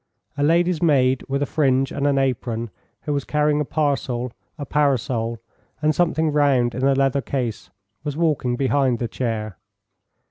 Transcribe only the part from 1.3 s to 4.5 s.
a fringe and an apron, who was carrying a parcel,